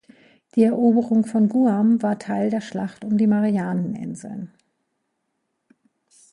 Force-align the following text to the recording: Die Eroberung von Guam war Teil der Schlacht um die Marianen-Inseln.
Die 0.55 0.63
Eroberung 0.63 1.27
von 1.27 1.47
Guam 1.47 2.01
war 2.01 2.17
Teil 2.17 2.49
der 2.49 2.61
Schlacht 2.61 3.05
um 3.05 3.19
die 3.19 3.27
Marianen-Inseln. 3.27 4.51